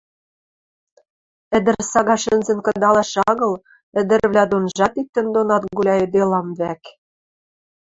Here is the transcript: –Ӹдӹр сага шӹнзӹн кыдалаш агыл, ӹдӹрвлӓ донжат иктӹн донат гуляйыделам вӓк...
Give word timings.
–Ӹдӹр 1.57 1.75
сага 1.91 2.15
шӹнзӹн 2.23 2.59
кыдалаш 2.65 3.11
агыл, 3.29 3.53
ӹдӹрвлӓ 3.99 4.43
донжат 4.51 4.93
иктӹн 5.01 5.27
донат 5.35 5.63
гуляйыделам 5.77 6.47
вӓк... 6.59 6.83